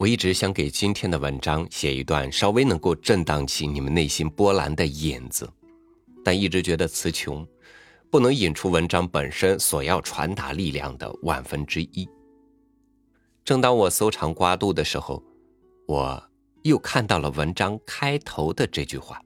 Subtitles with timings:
[0.00, 5.46] 我一直想给今天的文章写一段稍微能够震荡起你们内心波澜的引子，
[6.24, 7.46] 但一直觉得词穷，
[8.10, 12.08] 不能引出文章本身所要传达力量的万分之一。
[13.44, 15.22] 正当我搜肠刮肚的时候，
[15.86, 16.30] 我
[16.62, 19.20] 又看到了文章开头的这句话，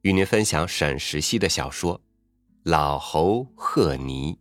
[0.00, 1.96] 与您分享沈石溪的小说
[2.64, 4.34] 《老侯贺尼》。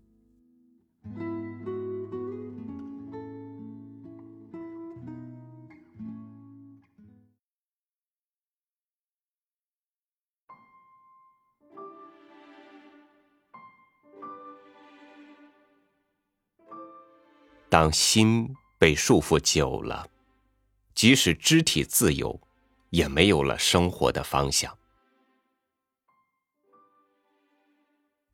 [17.72, 20.06] 当心被束缚久了，
[20.94, 22.38] 即使肢体自由，
[22.90, 24.78] 也没有了生活的方向。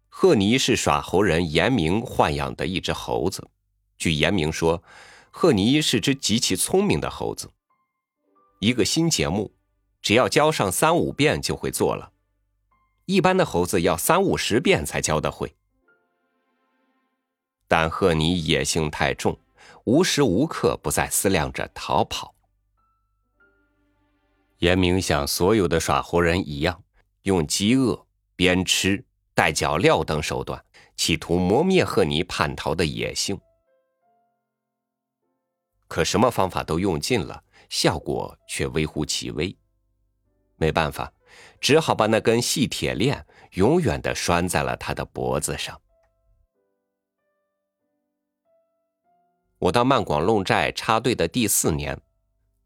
[0.10, 3.48] 赫尼是耍猴人严明豢养的一只猴子。
[3.96, 4.82] 据严明说，
[5.30, 7.52] 赫尼是只极其聪明的猴子。
[8.60, 9.54] 一个新节目，
[10.02, 12.12] 只要教上三五遍就会做了，
[13.06, 15.54] 一般的猴子要三五十遍才教得会。
[17.68, 19.38] 但赫尼野性太重，
[19.84, 22.34] 无时无刻不在思量着逃跑。
[24.60, 26.84] 严明像所有的耍猴人一样，
[27.24, 30.64] 用饥饿、鞭笞、带脚镣等手段，
[30.96, 33.40] 企图磨灭赫尼叛逃的野性。
[35.88, 39.56] 可什么方法都用尽了，效果却微乎其微。
[40.56, 41.14] 没办法，
[41.62, 45.80] 只好把那根细铁链永远的拴在了他的脖子上。
[49.60, 52.00] 我到曼广弄寨插队的第四年，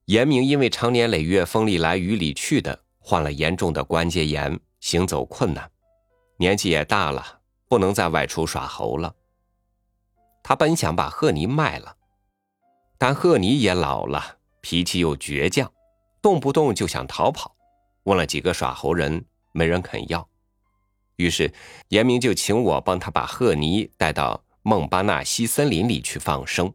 [0.06, 5.72] 严明因为常年累月风里来雨里去的，患了严重的关节炎，行走困难，
[6.38, 9.16] 年纪也大了，不能再外出耍猴了。
[10.44, 11.96] 他本想把贺尼卖了，
[12.98, 15.72] 但贺尼也老了，脾气又倔强，
[16.22, 17.56] 动不动就想逃跑。
[18.04, 20.28] 问了几个耍猴人，没人肯要，
[21.16, 21.54] 于是
[21.88, 26.74] 严明就请我帮他把贺尼带到孟巴纳西森林里去放生。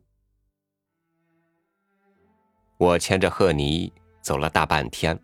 [2.79, 5.19] 我牵着贺尼走了大半天，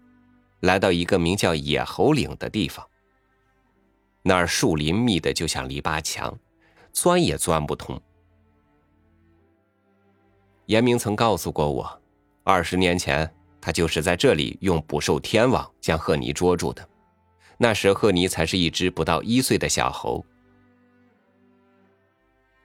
[0.60, 2.86] 来到一个名叫野猴岭的地方。
[4.22, 6.38] 那儿树林密的就像篱笆墙，
[6.92, 8.00] 钻也钻不通。
[10.66, 12.00] 严明曾告诉过我，
[12.44, 13.30] 二十年前
[13.60, 16.88] 他就是在这里用捕兽天网将贺尼捉住的。
[17.58, 20.24] 那时贺尼才是一只不到一岁的小猴。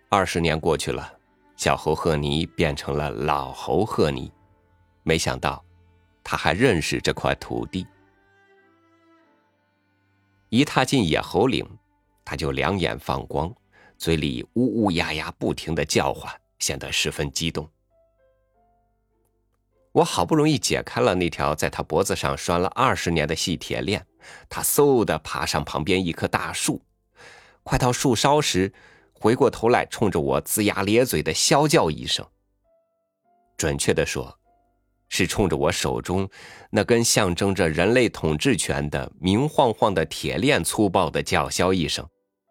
[0.09, 1.11] 二十年过去了，
[1.57, 4.31] 小猴贺尼变成了老猴贺尼。
[5.07, 5.63] 没想到，
[6.21, 7.87] 他还认识这块土地。
[10.49, 11.65] 一踏进野猴岭，
[12.25, 13.55] 他就两眼放光，
[13.97, 16.29] 嘴里呜呜呀呀不停的叫唤，
[16.59, 17.69] 显得十分激动。
[19.93, 24.05] 我好不容易解开了那条在他脖子上拴了二十年的细铁链，
[24.49, 26.81] 他嗖的爬上旁边一棵大树，
[27.63, 28.73] 快到树梢时，
[29.13, 32.27] 回过头来冲着我龇牙咧嘴的啸叫一声。
[33.55, 34.37] 准确的说。
[35.09, 36.29] 是冲着我手中
[36.69, 42.07] 那根象征着人类统治权的明晃晃的铁链粗暴的叫嚣一声，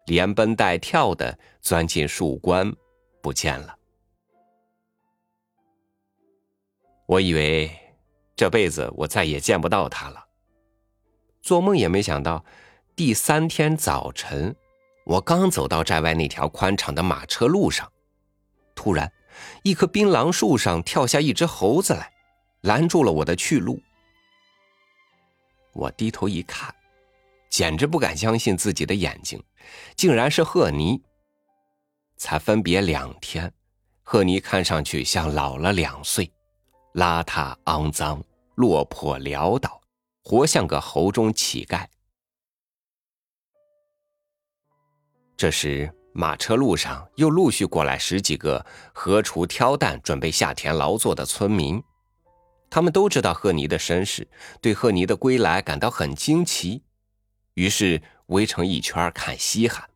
[0.07, 2.73] 连奔带跳的钻进树冠，
[3.21, 3.75] 不见了。
[7.05, 7.71] 我以为
[8.35, 10.25] 这辈子我再也见不到他了，
[11.41, 12.43] 做梦也没想到，
[12.95, 14.55] 第三天早晨，
[15.05, 17.89] 我刚走到寨外那条宽敞的马车路上，
[18.75, 19.09] 突然，
[19.63, 22.11] 一棵槟榔树上跳下一只猴子来。
[22.67, 23.81] 拦住了我的去路。
[25.73, 26.73] 我低头一看，
[27.49, 29.41] 简直不敢相信自己的眼睛，
[29.95, 31.01] 竟然是赫尼。
[32.17, 33.51] 才分别两天，
[34.03, 36.29] 赫尼看上去像老了两岁，
[36.95, 38.21] 邋遢、肮脏、
[38.55, 39.79] 落魄、潦倒，
[40.23, 41.85] 活像个猴中乞丐。
[45.37, 51.81] 这时，马车路上又陆续过来十几个荷锄挑担、准备下田劳作的村民。
[52.69, 54.27] 他们都知道赫尼的身世，
[54.61, 56.83] 对赫尼的归来感到很惊奇，
[57.53, 59.89] 于是围成一圈看稀罕。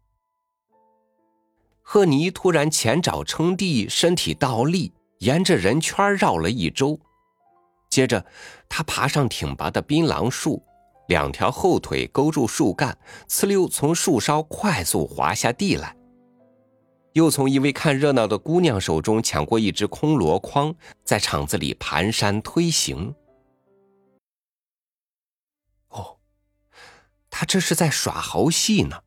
[1.82, 6.98] 赫尼突然前爪撑地，身体倒立，沿着人圈绕了一周，
[7.90, 8.26] 接着
[8.70, 10.64] 他爬上挺拔的槟榔树，
[11.10, 12.98] 两条后腿勾住树干，
[13.28, 15.94] 呲溜从树梢快速滑下地来。
[17.14, 20.74] 又从一位看热闹的姑娘手中抢过一只空箩筐，
[21.04, 23.14] 在场子里蹒跚推行。
[25.90, 26.18] 哦，
[27.30, 29.02] 他这是在耍猴戏呢。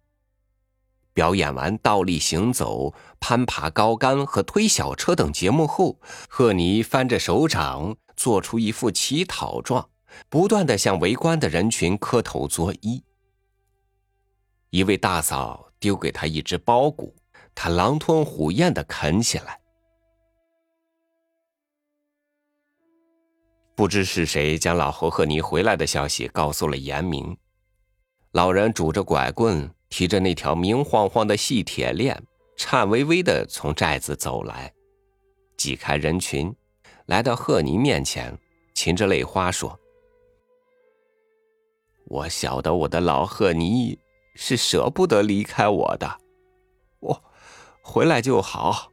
[1.15, 9.89] 表演完倒立行走、攀爬高杆和推小车等节目后，赫尼翻着手掌，做出一副乞讨状，
[10.29, 13.05] 不断的向围观的人群磕头作揖。
[14.71, 17.15] 一位大嫂丢给他一只包谷，
[17.55, 19.61] 他狼吞虎咽的啃起来。
[23.75, 27.37] 不知是谁将老侯和尼回来的消息告诉了严明，
[28.33, 29.71] 老人拄着拐棍。
[29.91, 32.21] 提着那条明晃晃的细铁链，
[32.57, 34.75] 颤巍巍的从寨子走来，
[35.57, 36.53] 挤开人群，
[37.07, 38.37] 来到赫尼面前，
[38.75, 39.79] 噙着泪花说
[42.11, 43.97] ：“我晓得我的老赫尼
[44.35, 46.19] 是舍不得离开我的，
[47.85, 48.91] 回来就好。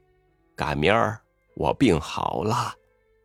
[0.55, 1.19] 赶明儿
[1.55, 2.75] 我病好了，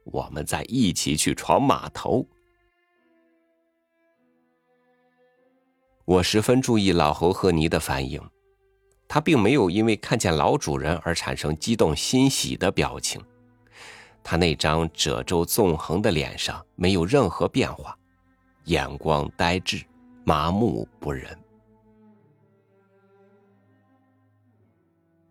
[0.04, 2.24] 我们再一起去闯码头。”
[6.06, 8.22] 我十分注意老侯和尼的反应，
[9.08, 13.20] 他并没有因为看见老主人而产生激动欣喜的表情，
[14.22, 17.98] 他那张褶皱纵横的脸上没有任何变化，
[18.66, 19.84] 眼光呆滞，
[20.24, 21.36] 麻木不仁。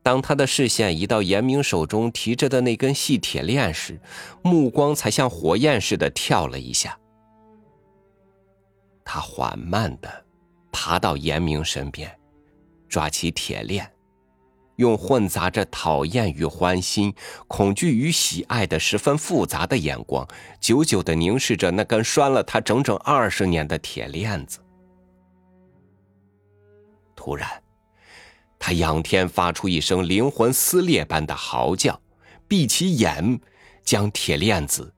[0.06, 4.00] 当他的视线移到严明手中提着的那根细铁链时，
[4.44, 6.96] 目光才像火焰似的跳了一下，
[9.04, 10.26] 他缓慢的。
[10.72, 12.14] 爬到严明身边，
[12.90, 13.90] 抓起铁链，
[14.76, 17.16] 用混杂着讨厌与欢心、
[17.48, 20.28] 恐惧与喜爱的十分复杂的眼光，
[20.60, 24.60] 久久的凝视着那根拴了他整整二十年的铁链子。
[27.16, 27.50] 突然，
[28.58, 32.02] 他仰天发出一声灵魂撕裂般的嚎叫，
[32.48, 33.40] 闭起眼，
[33.84, 34.94] 将铁链子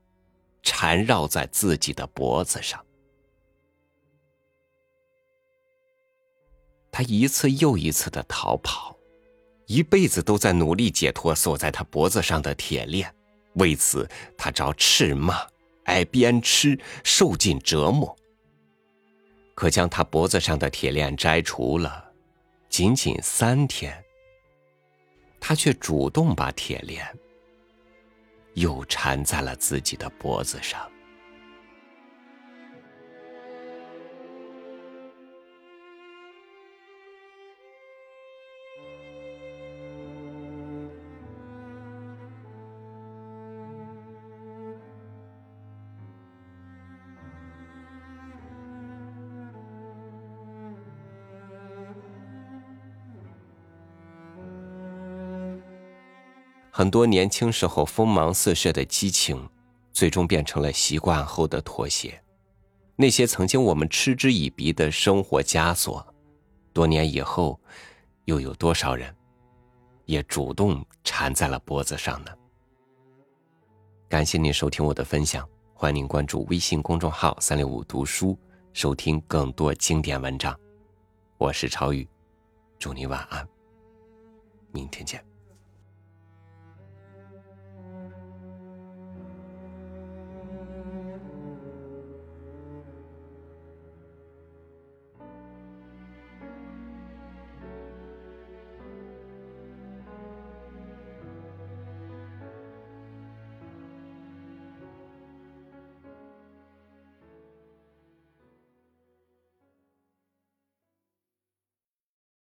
[0.64, 2.84] 缠绕在自己的脖子上。
[6.92, 8.98] 他一次又一次的逃跑，
[9.66, 13.14] 一辈子都在努力解脱锁在他脖子上的铁链。
[13.54, 14.08] 为此，
[14.38, 15.46] 他遭斥骂、
[15.86, 18.16] 挨鞭笞、受尽折磨。
[19.56, 22.07] 可将他脖子上的铁链摘除了，
[22.70, 24.04] 仅仅三天，
[25.40, 27.06] 他却主动把铁链
[28.54, 30.90] 又缠在了自己的脖子上。
[56.78, 59.50] 很多年轻时候锋芒四射的激情，
[59.92, 62.24] 最终变成了习惯后的妥协。
[62.96, 66.06] 那些曾经我们嗤之以鼻的生活枷锁，
[66.74, 67.60] 多年以后，
[68.26, 69.12] 又有多少人，
[70.06, 72.32] 也主动缠在了脖子上呢？
[74.08, 78.38] 感谢您收听我的分享，欢迎您关注微信公众号“三六五读书”，
[78.74, 80.56] 收听更多经典文章。
[81.40, 82.08] 我是超宇，
[82.78, 83.48] 祝你晚安，
[84.72, 85.27] 明天见。